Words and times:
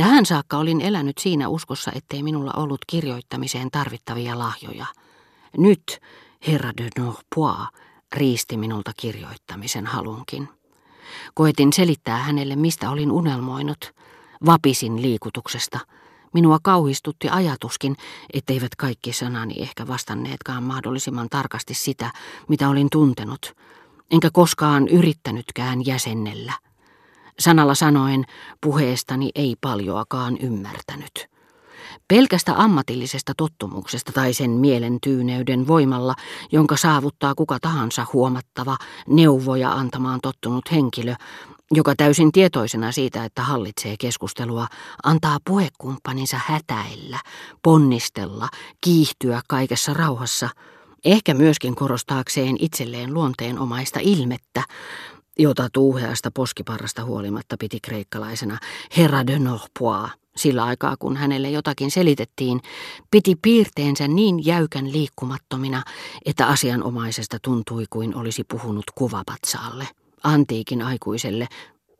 Tähän 0.00 0.26
saakka 0.26 0.58
olin 0.58 0.80
elänyt 0.80 1.18
siinä 1.18 1.48
uskossa, 1.48 1.92
ettei 1.94 2.22
minulla 2.22 2.52
ollut 2.56 2.80
kirjoittamiseen 2.86 3.70
tarvittavia 3.70 4.38
lahjoja. 4.38 4.86
Nyt 5.58 6.00
herra 6.46 6.72
de 6.76 6.88
Norpois 6.98 7.68
riisti 8.12 8.56
minulta 8.56 8.92
kirjoittamisen 8.96 9.86
halunkin. 9.86 10.48
Koetin 11.34 11.72
selittää 11.72 12.16
hänelle, 12.18 12.56
mistä 12.56 12.90
olin 12.90 13.12
unelmoinut. 13.12 13.94
Vapisin 14.46 15.02
liikutuksesta. 15.02 15.78
Minua 16.34 16.58
kauhistutti 16.62 17.28
ajatuskin, 17.28 17.96
etteivät 18.32 18.76
kaikki 18.76 19.12
sanani 19.12 19.54
ehkä 19.58 19.86
vastanneetkaan 19.86 20.62
mahdollisimman 20.62 21.28
tarkasti 21.28 21.74
sitä, 21.74 22.12
mitä 22.48 22.68
olin 22.68 22.88
tuntenut, 22.92 23.56
enkä 24.10 24.30
koskaan 24.32 24.88
yrittänytkään 24.88 25.86
jäsennellä. 25.86 26.52
Sanalla 27.40 27.74
sanoen 27.74 28.24
puheestani 28.60 29.30
ei 29.34 29.56
paljoakaan 29.60 30.36
ymmärtänyt. 30.40 31.26
Pelkästä 32.08 32.54
ammatillisesta 32.56 33.32
tottumuksesta 33.36 34.12
tai 34.12 34.34
sen 34.34 34.50
mielen 34.50 34.98
tyyneyden 35.02 35.66
voimalla, 35.66 36.14
jonka 36.52 36.76
saavuttaa 36.76 37.34
kuka 37.34 37.58
tahansa 37.60 38.06
huomattava, 38.12 38.76
neuvoja 39.08 39.70
antamaan 39.72 40.20
tottunut 40.22 40.72
henkilö, 40.72 41.14
joka 41.70 41.94
täysin 41.96 42.32
tietoisena 42.32 42.92
siitä, 42.92 43.24
että 43.24 43.42
hallitsee 43.42 43.94
keskustelua, 43.98 44.66
antaa 45.04 45.38
puhekumppaninsa 45.46 46.40
hätäillä, 46.46 47.18
ponnistella, 47.62 48.48
kiihtyä 48.80 49.40
kaikessa 49.48 49.94
rauhassa, 49.94 50.48
ehkä 51.04 51.34
myöskin 51.34 51.74
korostaakseen 51.74 52.56
itselleen 52.58 53.14
luonteenomaista 53.14 53.98
ilmettä, 54.02 54.62
jota 55.40 55.68
tuuheasta 55.72 56.30
poskiparrasta 56.30 57.04
huolimatta 57.04 57.56
piti 57.60 57.78
kreikkalaisena 57.80 58.58
herra 58.96 59.26
de 59.26 59.38
Norpois. 59.38 60.10
Sillä 60.36 60.64
aikaa, 60.64 60.96
kun 60.98 61.16
hänelle 61.16 61.50
jotakin 61.50 61.90
selitettiin, 61.90 62.60
piti 63.10 63.36
piirteensä 63.42 64.08
niin 64.08 64.46
jäykän 64.46 64.92
liikkumattomina, 64.92 65.82
että 66.24 66.46
asianomaisesta 66.46 67.38
tuntui 67.42 67.84
kuin 67.90 68.16
olisi 68.16 68.44
puhunut 68.44 68.84
kuvapatsaalle, 68.94 69.88
antiikin 70.22 70.82
aikuiselle 70.82 71.48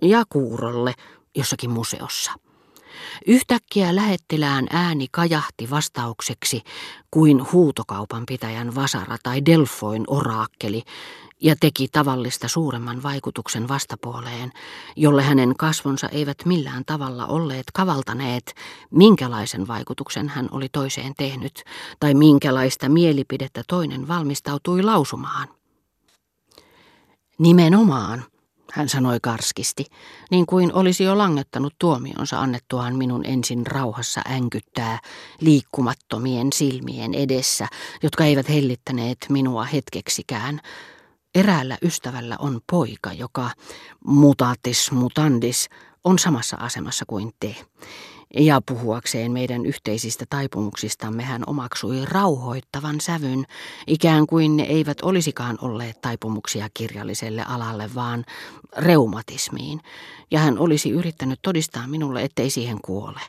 ja 0.02 0.22
kuurolle 0.28 0.94
jossakin 1.36 1.70
museossa. 1.70 2.32
Yhtäkkiä 3.26 3.96
lähettilään 3.96 4.66
ääni 4.70 5.06
kajahti 5.10 5.70
vastaukseksi 5.70 6.62
kuin 7.10 7.52
huutokaupan 7.52 8.26
pitäjän 8.26 8.74
vasara 8.74 9.16
tai 9.22 9.46
Delfoin 9.46 10.04
oraakkeli, 10.06 10.82
ja 11.42 11.54
teki 11.60 11.88
tavallista 11.88 12.48
suuremman 12.48 13.02
vaikutuksen 13.02 13.68
vastapuoleen, 13.68 14.52
jolle 14.96 15.22
hänen 15.22 15.56
kasvonsa 15.56 16.08
eivät 16.08 16.38
millään 16.44 16.84
tavalla 16.86 17.26
olleet 17.26 17.64
kavaltaneet, 17.74 18.54
minkälaisen 18.90 19.68
vaikutuksen 19.68 20.28
hän 20.28 20.48
oli 20.50 20.68
toiseen 20.68 21.12
tehnyt, 21.16 21.64
tai 22.00 22.14
minkälaista 22.14 22.88
mielipidettä 22.88 23.62
toinen 23.68 24.08
valmistautui 24.08 24.82
lausumaan. 24.82 25.48
Nimenomaan, 27.38 28.24
hän 28.72 28.88
sanoi 28.88 29.18
karskisti, 29.22 29.84
niin 30.30 30.46
kuin 30.46 30.72
olisi 30.72 31.04
jo 31.04 31.18
langettanut 31.18 31.74
tuomionsa 31.78 32.40
annettuaan 32.40 32.96
minun 32.96 33.26
ensin 33.26 33.66
rauhassa 33.66 34.20
änkyttää 34.30 34.98
liikkumattomien 35.40 36.52
silmien 36.52 37.14
edessä, 37.14 37.68
jotka 38.02 38.24
eivät 38.24 38.48
hellittäneet 38.48 39.18
minua 39.28 39.64
hetkeksikään, 39.64 40.60
Eräällä 41.34 41.78
ystävällä 41.82 42.36
on 42.38 42.60
poika, 42.70 43.12
joka 43.12 43.50
mutatis 44.04 44.92
mutandis 44.92 45.68
on 46.04 46.18
samassa 46.18 46.56
asemassa 46.56 47.04
kuin 47.08 47.30
te. 47.40 47.56
Ja 48.36 48.60
puhuakseen 48.66 49.32
meidän 49.32 49.66
yhteisistä 49.66 50.24
taipumuksistamme 50.30 51.22
hän 51.22 51.42
omaksui 51.46 52.04
rauhoittavan 52.04 53.00
sävyn, 53.00 53.44
ikään 53.86 54.26
kuin 54.26 54.56
ne 54.56 54.62
eivät 54.62 55.00
olisikaan 55.02 55.58
olleet 55.60 56.00
taipumuksia 56.00 56.68
kirjalliselle 56.74 57.44
alalle, 57.48 57.90
vaan 57.94 58.24
reumatismiin, 58.76 59.80
ja 60.30 60.38
hän 60.38 60.58
olisi 60.58 60.90
yrittänyt 60.90 61.38
todistaa 61.42 61.86
minulle, 61.86 62.22
ettei 62.22 62.50
siihen 62.50 62.78
kuole. 62.84 63.20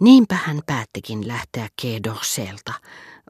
Niinpä 0.00 0.34
hän 0.34 0.60
päättikin 0.66 1.28
lähteä 1.28 1.68
Kedorselta, 1.82 2.72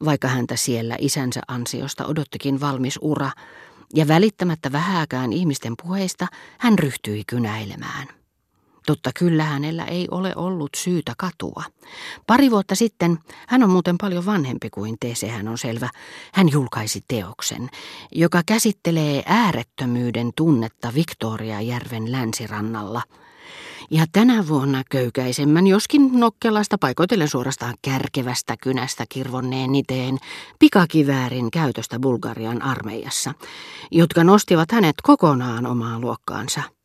vaikka 0.04 0.28
häntä 0.28 0.56
siellä 0.56 0.96
isänsä 0.98 1.40
ansiosta 1.48 2.06
odottikin 2.06 2.60
valmis 2.60 2.98
ura, 3.02 3.30
ja 3.94 4.08
välittämättä 4.08 4.72
vähääkään 4.72 5.32
ihmisten 5.32 5.74
puheista 5.82 6.26
hän 6.58 6.78
ryhtyi 6.78 7.22
kynäilemään. 7.26 8.19
Totta 8.90 9.10
kyllä 9.18 9.44
hänellä 9.44 9.84
ei 9.84 10.08
ole 10.10 10.32
ollut 10.36 10.70
syytä 10.76 11.12
katua. 11.18 11.64
Pari 12.26 12.50
vuotta 12.50 12.74
sitten, 12.74 13.18
hän 13.48 13.62
on 13.62 13.70
muuten 13.70 13.98
paljon 13.98 14.26
vanhempi 14.26 14.70
kuin 14.70 14.96
te, 15.00 15.14
sehän 15.14 15.48
on 15.48 15.58
selvä, 15.58 15.88
hän 16.34 16.48
julkaisi 16.52 17.04
teoksen, 17.08 17.68
joka 18.12 18.42
käsittelee 18.46 19.22
äärettömyyden 19.26 20.30
tunnetta 20.36 20.92
Victoria-järven 20.94 22.12
länsirannalla– 22.12 23.02
ja 23.90 24.04
tänä 24.12 24.48
vuonna 24.48 24.82
köykäisemmän, 24.90 25.66
joskin 25.66 26.20
nokkelasta 26.20 26.78
paikoitellen 26.78 27.28
suorastaan 27.28 27.74
kärkevästä 27.82 28.56
kynästä 28.62 29.04
kirvonneen 29.08 29.72
niteen 29.72 30.18
pikakiväärin 30.58 31.50
käytöstä 31.50 31.98
Bulgarian 31.98 32.62
armeijassa, 32.62 33.34
jotka 33.90 34.24
nostivat 34.24 34.72
hänet 34.72 34.96
kokonaan 35.02 35.66
omaan 35.66 36.00
luokkaansa. 36.00 36.79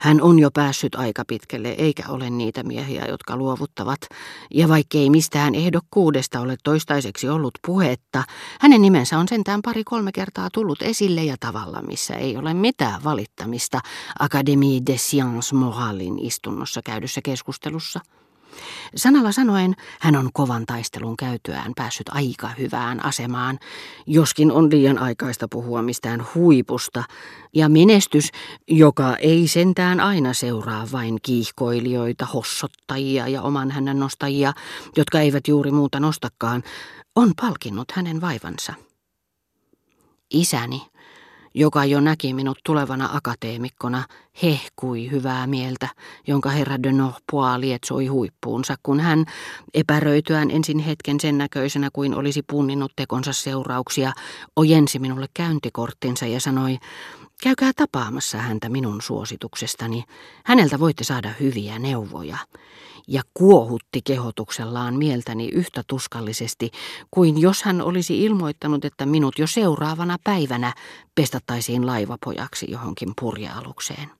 Hän 0.00 0.22
on 0.22 0.38
jo 0.38 0.50
päässyt 0.50 0.94
aika 0.94 1.24
pitkälle, 1.26 1.68
eikä 1.68 2.02
ole 2.08 2.30
niitä 2.30 2.62
miehiä, 2.62 3.06
jotka 3.08 3.36
luovuttavat, 3.36 4.00
ja 4.54 4.68
vaikkei 4.68 5.10
mistään 5.10 5.54
ehdokkuudesta 5.54 6.40
ole 6.40 6.56
toistaiseksi 6.64 7.28
ollut 7.28 7.54
puhetta, 7.66 8.24
hänen 8.60 8.82
nimensä 8.82 9.18
on 9.18 9.28
sentään 9.28 9.62
pari-kolme 9.62 10.12
kertaa 10.12 10.48
tullut 10.52 10.82
esille 10.82 11.24
ja 11.24 11.36
tavalla, 11.40 11.82
missä 11.82 12.14
ei 12.14 12.36
ole 12.36 12.54
mitään 12.54 13.04
valittamista 13.04 13.80
Académie 14.20 14.82
des 14.86 15.08
Sciences 15.10 15.52
Moralin 15.52 16.18
istunnossa 16.18 16.80
käydyssä 16.82 17.20
keskustelussa. 17.24 18.00
Sanalla 18.96 19.32
sanoen 19.32 19.74
hän 20.00 20.16
on 20.16 20.30
kovan 20.32 20.66
taistelun 20.66 21.16
käytyään 21.16 21.72
päässyt 21.76 22.08
aika 22.08 22.48
hyvään 22.58 23.04
asemaan, 23.04 23.58
joskin 24.06 24.52
on 24.52 24.70
liian 24.70 24.98
aikaista 24.98 25.48
puhua 25.48 25.82
mistään 25.82 26.26
huipusta, 26.34 27.04
ja 27.54 27.68
menestys, 27.68 28.30
joka 28.68 29.16
ei 29.16 29.48
sentään 29.48 30.00
aina 30.00 30.32
seuraa 30.32 30.88
vain 30.92 31.18
kiihkoilijoita, 31.22 32.26
hossottajia 32.26 33.28
ja 33.28 33.42
oman 33.42 33.70
hänen 33.70 33.98
nostajia, 33.98 34.52
jotka 34.96 35.20
eivät 35.20 35.48
juuri 35.48 35.70
muuta 35.70 36.00
nostakaan, 36.00 36.62
on 37.16 37.32
palkinnut 37.40 37.92
hänen 37.92 38.20
vaivansa. 38.20 38.74
Isäni, 40.30 40.82
joka 41.58 41.84
jo 41.84 42.00
näki 42.00 42.34
minut 42.34 42.58
tulevana 42.64 43.08
akateemikkona, 43.12 44.04
hehkui 44.42 45.10
hyvää 45.10 45.46
mieltä, 45.46 45.88
jonka 46.26 46.50
herra 46.50 46.82
de 46.82 46.92
Norpois 46.92 47.58
lietsoi 47.58 48.06
huippuunsa, 48.06 48.76
kun 48.82 49.00
hän, 49.00 49.24
epäröityään 49.74 50.50
ensin 50.50 50.78
hetken 50.78 51.20
sen 51.20 51.38
näköisenä 51.38 51.88
kuin 51.92 52.14
olisi 52.14 52.42
punninnut 52.42 52.92
tekonsa 52.96 53.32
seurauksia, 53.32 54.12
ojensi 54.56 54.98
minulle 54.98 55.26
käyntikorttinsa 55.34 56.26
ja 56.26 56.40
sanoi, 56.40 56.78
käykää 57.42 57.72
tapaamassa 57.76 58.38
häntä 58.38 58.68
minun 58.68 59.02
suosituksestani, 59.02 60.04
häneltä 60.44 60.80
voitte 60.80 61.04
saada 61.04 61.34
hyviä 61.40 61.78
neuvoja 61.78 62.38
ja 63.08 63.22
kuohutti 63.34 64.00
kehotuksellaan 64.04 64.96
mieltäni 64.96 65.48
yhtä 65.48 65.82
tuskallisesti 65.86 66.70
kuin 67.10 67.40
jos 67.40 67.62
hän 67.62 67.82
olisi 67.82 68.24
ilmoittanut, 68.24 68.84
että 68.84 69.06
minut 69.06 69.38
jo 69.38 69.46
seuraavana 69.46 70.16
päivänä 70.24 70.74
pestattaisiin 71.14 71.86
laivapojaksi 71.86 72.66
johonkin 72.70 73.12
purjealukseen. 73.20 74.10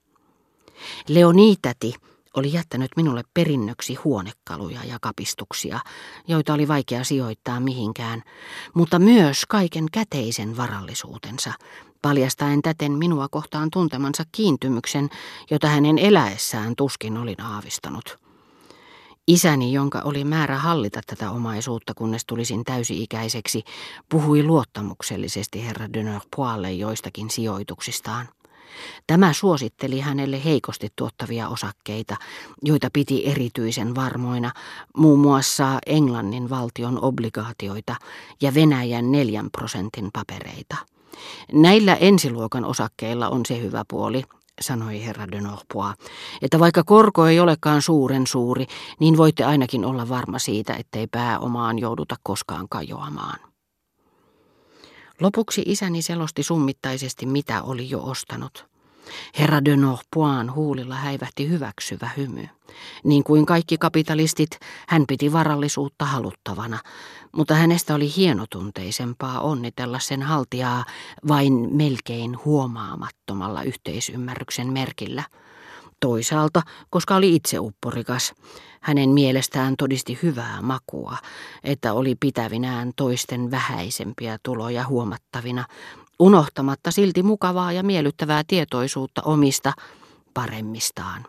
Leonitäti 1.07 1.93
oli 2.33 2.53
jättänyt 2.53 2.91
minulle 2.95 3.23
perinnöksi 3.33 3.95
huonekaluja 3.95 4.83
ja 4.83 4.97
kapistuksia, 5.01 5.79
joita 6.27 6.53
oli 6.53 6.67
vaikea 6.67 7.03
sijoittaa 7.03 7.59
mihinkään, 7.59 8.23
mutta 8.73 8.99
myös 8.99 9.45
kaiken 9.45 9.85
käteisen 9.91 10.57
varallisuutensa, 10.57 11.53
paljastaen 12.01 12.61
täten 12.61 12.91
minua 12.91 13.27
kohtaan 13.31 13.69
tuntemansa 13.71 14.23
kiintymyksen, 14.31 15.09
jota 15.51 15.67
hänen 15.67 15.97
eläessään 15.97 16.75
tuskin 16.75 17.17
olin 17.17 17.41
aavistanut. 17.41 18.19
Isäni, 19.27 19.73
jonka 19.73 20.01
oli 20.05 20.23
määrä 20.23 20.57
hallita 20.57 21.01
tätä 21.07 21.31
omaisuutta, 21.31 21.93
kunnes 21.93 22.25
tulisin 22.25 22.63
täysi-ikäiseksi, 22.63 23.63
puhui 24.09 24.43
luottamuksellisesti 24.43 25.65
herra 25.65 25.93
de 25.93 26.77
joistakin 26.77 27.29
sijoituksistaan. 27.29 28.29
Tämä 29.07 29.33
suositteli 29.33 29.99
hänelle 29.99 30.43
heikosti 30.43 30.89
tuottavia 30.95 31.47
osakkeita, 31.47 32.15
joita 32.63 32.89
piti 32.93 33.27
erityisen 33.27 33.95
varmoina, 33.95 34.51
muun 34.97 35.19
muassa 35.19 35.79
Englannin 35.85 36.49
valtion 36.49 37.03
obligaatioita 37.03 37.95
ja 38.41 38.53
Venäjän 38.53 39.11
neljän 39.11 39.51
prosentin 39.51 40.09
papereita. 40.13 40.75
Näillä 41.53 41.95
ensiluokan 41.95 42.65
osakkeilla 42.65 43.29
on 43.29 43.45
se 43.45 43.61
hyvä 43.61 43.85
puoli, 43.87 44.23
sanoi 44.61 45.05
herra 45.05 45.31
de 45.31 45.41
Norpois, 45.41 45.95
että 46.41 46.59
vaikka 46.59 46.83
korko 46.83 47.25
ei 47.25 47.39
olekaan 47.39 47.81
suuren 47.81 48.27
suuri, 48.27 48.65
niin 48.99 49.17
voitte 49.17 49.43
ainakin 49.43 49.85
olla 49.85 50.09
varma 50.09 50.39
siitä, 50.39 50.73
ettei 50.73 51.07
pääomaan 51.07 51.79
jouduta 51.79 52.15
koskaan 52.23 52.69
kajoamaan. 52.69 53.46
Lopuksi 55.21 55.63
isäni 55.65 56.01
selosti 56.01 56.43
summittaisesti, 56.43 57.25
mitä 57.25 57.61
oli 57.61 57.89
jo 57.89 58.03
ostanut. 58.03 58.65
Herra 59.39 59.65
de 59.65 59.75
Norpoin 59.75 60.53
huulilla 60.53 60.95
häivähti 60.95 61.49
hyväksyvä 61.49 62.09
hymy. 62.17 62.47
Niin 63.03 63.23
kuin 63.23 63.45
kaikki 63.45 63.77
kapitalistit, 63.77 64.49
hän 64.87 65.05
piti 65.07 65.33
varallisuutta 65.33 66.05
haluttavana, 66.05 66.79
mutta 67.31 67.55
hänestä 67.55 67.95
oli 67.95 68.15
hienotunteisempaa 68.15 69.41
onnitella 69.41 69.99
sen 69.99 70.21
haltijaa 70.21 70.85
vain 71.27 71.53
melkein 71.75 72.37
huomaamattomalla 72.45 73.63
yhteisymmärryksen 73.63 74.73
merkillä. 74.73 75.23
Toisaalta, 75.99 76.61
koska 76.89 77.15
oli 77.15 77.35
itse 77.35 77.59
upporikas, 77.59 78.33
hänen 78.81 79.09
mielestään 79.09 79.75
todisti 79.77 80.19
hyvää 80.23 80.61
makua, 80.61 81.17
että 81.63 81.93
oli 81.93 82.15
pitävinään 82.19 82.91
toisten 82.95 83.51
vähäisempiä 83.51 84.37
tuloja 84.43 84.87
huomattavina, 84.87 85.65
unohtamatta 86.19 86.91
silti 86.91 87.23
mukavaa 87.23 87.71
ja 87.71 87.83
miellyttävää 87.83 88.43
tietoisuutta 88.47 89.21
omista 89.21 89.73
paremmistaan. 90.33 91.25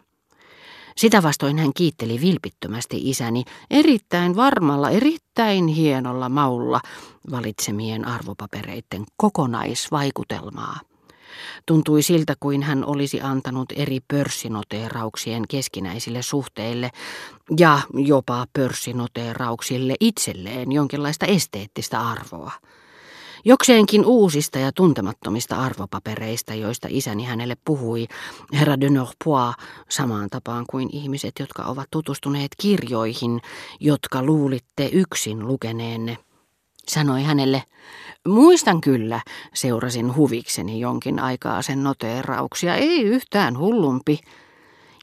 Sitä 0.96 1.22
vastoin 1.22 1.58
hän 1.58 1.72
kiitteli 1.76 2.20
vilpittömästi 2.20 3.10
isäni 3.10 3.44
erittäin 3.70 4.36
varmalla, 4.36 4.90
erittäin 4.90 5.66
hienolla 5.66 6.28
maulla 6.28 6.80
valitsemien 7.30 8.04
arvopapereiden 8.04 9.04
kokonaisvaikutelmaa. 9.16 10.80
Tuntui 11.66 12.02
siltä, 12.02 12.34
kuin 12.40 12.62
hän 12.62 12.84
olisi 12.84 13.20
antanut 13.20 13.72
eri 13.76 13.98
pörssinoteerauksien 14.08 15.44
keskinäisille 15.48 16.22
suhteille 16.22 16.90
ja 17.58 17.80
jopa 17.94 18.46
pörssinoteerauksille 18.52 19.94
itselleen 20.00 20.72
jonkinlaista 20.72 21.26
esteettistä 21.26 22.00
arvoa. 22.00 22.52
Jokseenkin 23.44 24.04
uusista 24.04 24.58
ja 24.58 24.72
tuntemattomista 24.72 25.56
arvopapereista, 25.56 26.54
joista 26.54 26.88
isäni 26.90 27.24
hänelle 27.24 27.56
puhui, 27.64 28.06
herra 28.52 28.80
de 28.80 28.90
Norpois, 28.90 29.54
samaan 29.88 30.30
tapaan 30.30 30.64
kuin 30.70 30.88
ihmiset, 30.92 31.32
jotka 31.40 31.62
ovat 31.62 31.88
tutustuneet 31.90 32.50
kirjoihin, 32.60 33.40
jotka 33.80 34.22
luulitte 34.22 34.90
yksin 34.92 35.46
lukeneenne. 35.46 36.18
Sanoi 36.88 37.22
hänelle, 37.22 37.62
muistan 38.28 38.80
kyllä, 38.80 39.20
seurasin 39.54 40.16
huvikseni 40.16 40.80
jonkin 40.80 41.18
aikaa 41.18 41.62
sen 41.62 41.84
noteerauksia, 41.84 42.74
ei 42.74 43.02
yhtään 43.02 43.58
hullumpi 43.58 44.18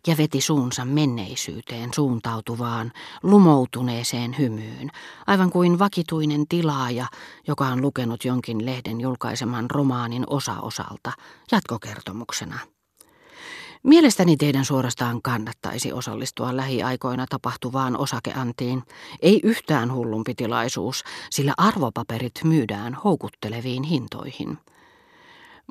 ja 0.08 0.18
veti 0.18 0.42
suunsa 0.42 0.86
menneisyyteen 0.86 1.90
suuntautuvaan, 1.94 2.92
lumoutuneeseen 3.24 4.36
hymyyn, 4.38 4.90
aivan 5.28 5.50
kuin 5.50 5.80
vakituinen 5.80 6.48
tilaaja, 6.48 7.06
joka 7.48 7.66
on 7.66 7.82
lukenut 7.82 8.26
jonkin 8.26 8.66
lehden 8.66 9.02
julkaiseman 9.02 9.72
romaanin 9.72 10.24
osa-osalta, 10.28 11.12
jatkokertomuksena. 11.52 12.60
Mielestäni 13.86 14.38
teidän 14.38 14.66
suorastaan 14.66 15.22
kannattaisi 15.22 15.94
osallistua 15.94 16.58
lähiaikoina 16.58 17.26
tapahtuvaan 17.30 17.98
osakeantiin. 17.98 18.84
Ei 19.22 19.40
yhtään 19.44 19.94
hullumpi 19.94 20.36
tilaisuus, 20.36 21.04
sillä 21.30 21.54
arvopaperit 21.58 22.32
myydään 22.44 22.94
houkutteleviin 22.94 23.84
hintoihin. 23.84 24.58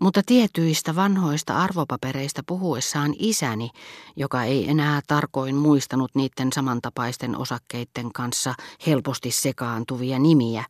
Mutta 0.01 0.23
tietyistä 0.27 0.95
vanhoista 0.97 1.57
arvopapereista 1.57 2.43
puhuessaan 2.47 3.15
isäni, 3.19 3.71
joka 4.17 4.45
ei 4.45 4.71
enää 4.71 5.01
tarkoin 5.07 5.55
muistanut 5.55 6.15
niiden 6.15 6.53
samantapaisten 6.53 7.37
osakkeiden 7.37 8.13
kanssa 8.13 8.55
helposti 8.87 9.31
sekaantuvia 9.31 10.19
nimiä, 10.19 10.65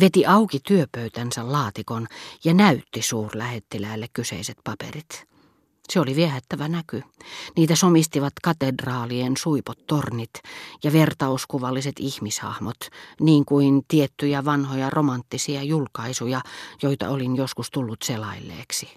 veti 0.00 0.26
auki 0.26 0.60
työpöytänsä 0.66 1.52
laatikon 1.52 2.06
ja 2.44 2.54
näytti 2.54 3.02
suurlähettiläälle 3.02 4.06
kyseiset 4.12 4.58
paperit. 4.64 5.31
Se 5.88 6.00
oli 6.00 6.16
viehättävä 6.16 6.68
näky. 6.68 7.02
Niitä 7.56 7.76
somistivat 7.76 8.32
katedraalien 8.42 9.36
suipot 9.36 9.86
tornit 9.86 10.30
ja 10.84 10.92
vertauskuvalliset 10.92 11.94
ihmishahmot, 11.98 12.76
niin 13.20 13.44
kuin 13.44 13.82
tiettyjä 13.88 14.44
vanhoja 14.44 14.90
romanttisia 14.90 15.62
julkaisuja, 15.62 16.40
joita 16.82 17.08
olin 17.08 17.36
joskus 17.36 17.70
tullut 17.70 18.02
selailleeksi. 18.02 18.88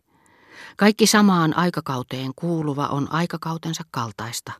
Kaikki 0.77 1.07
samaan 1.07 1.57
aikakauteen 1.57 2.31
kuuluva 2.35 2.87
on 2.87 3.11
aikakautensa 3.11 3.83
kaltaista. 3.91 4.51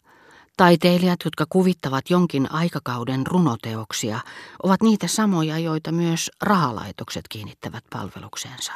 Taiteilijat, 0.58 1.20
jotka 1.26 1.46
kuvittavat 1.50 2.10
jonkin 2.10 2.52
aikakauden 2.52 3.28
runoteoksia, 3.28 4.20
ovat 4.64 4.82
niitä 4.82 5.08
samoja, 5.08 5.60
joita 5.60 5.92
myös 5.92 6.32
rahalaitokset 6.42 7.28
kiinnittävät 7.28 7.84
palvelukseensa 7.90 8.74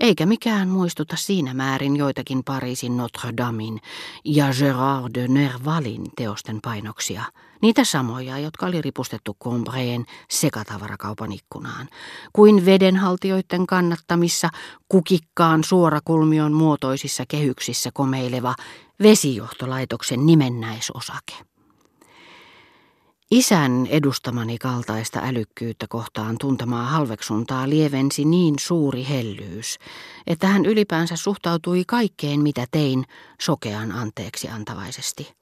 eikä 0.00 0.26
mikään 0.26 0.68
muistuta 0.68 1.16
siinä 1.16 1.54
määrin 1.54 1.96
joitakin 1.96 2.44
Pariisin 2.44 2.96
Notre 2.96 3.32
Damein 3.36 3.80
ja 4.24 4.44
Gérard 4.50 5.14
de 5.14 5.28
Nervalin 5.28 6.10
teosten 6.16 6.58
painoksia, 6.62 7.24
niitä 7.62 7.84
samoja, 7.84 8.38
jotka 8.38 8.66
oli 8.66 8.82
ripustettu 8.82 9.36
Combreen 9.44 10.04
sekatavarakaupan 10.30 11.32
ikkunaan, 11.32 11.88
kuin 12.32 12.66
vedenhaltijoiden 12.66 13.66
kannattamissa 13.66 14.48
kukikkaan 14.88 15.64
suorakulmion 15.64 16.52
muotoisissa 16.52 17.24
kehyksissä 17.28 17.90
komeileva 17.94 18.54
vesijohtolaitoksen 19.02 20.26
nimennäisosake. 20.26 21.49
Isän 23.30 23.86
edustamani 23.86 24.58
kaltaista 24.58 25.20
älykkyyttä 25.22 25.86
kohtaan 25.88 26.36
tuntemaa 26.40 26.86
halveksuntaa 26.86 27.68
lievensi 27.68 28.24
niin 28.24 28.54
suuri 28.60 29.06
hellyys, 29.08 29.78
että 30.26 30.46
hän 30.46 30.66
ylipäänsä 30.66 31.16
suhtautui 31.16 31.84
kaikkeen 31.86 32.40
mitä 32.40 32.66
tein 32.70 33.04
sokean 33.40 33.92
anteeksi 33.92 34.48
antavaisesti. 34.48 35.32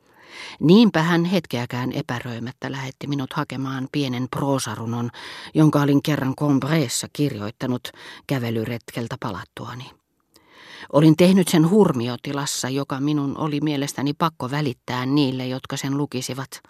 Niinpä 0.61 1.03
hän 1.03 1.25
hetkeäkään 1.25 1.93
epäröimättä 1.93 2.73
lähetti 2.73 3.07
minut 3.07 3.33
hakemaan 3.33 3.89
pienen 3.93 4.29
proosarunon, 4.31 5.11
jonka 5.55 5.81
olin 5.83 6.03
kerran 6.03 6.37
Combreessa 6.37 7.07
kirjoittanut 7.13 7.89
kävelyretkeltä 8.27 9.17
palattuani. 9.21 9.91
Olin 10.93 11.17
tehnyt 11.17 11.49
sen 11.49 11.71
hurmiotilassa, 11.71 12.69
joka 12.69 13.01
minun 13.01 13.39
oli 13.39 13.61
mielestäni 13.61 14.15
pakko 14.15 14.51
välittää 14.51 15.07
niille, 15.07 15.47
jotka 15.47 15.77
sen 15.77 15.97
lukisivat– 15.97 16.51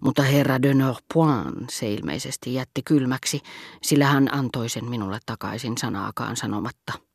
mutta 0.00 0.22
herra 0.22 0.62
de 0.62 0.74
Norpoin 0.74 1.52
se 1.70 1.92
ilmeisesti 1.92 2.54
jätti 2.54 2.82
kylmäksi, 2.84 3.40
sillä 3.82 4.06
hän 4.06 4.34
antoi 4.34 4.68
sen 4.68 4.84
minulle 4.84 5.18
takaisin 5.26 5.78
sanaakaan 5.78 6.36
sanomatta. 6.36 7.11